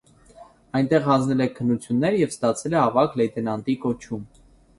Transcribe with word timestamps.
Այնտեղ 0.77 1.03
հանձնել 1.07 1.43
է 1.45 1.47
քննություններ 1.59 2.17
և 2.21 2.33
ստացել 2.35 2.77
է 2.79 2.81
ավագ 2.85 3.19
լեյտենանտի 3.21 3.79
կոչում։ 3.87 4.27